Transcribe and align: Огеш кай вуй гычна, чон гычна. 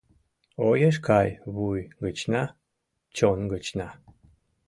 Огеш 0.67 0.97
кай 1.07 1.29
вуй 1.55 1.79
гычна, 2.03 2.43
чон 3.15 3.39
гычна. 3.53 3.87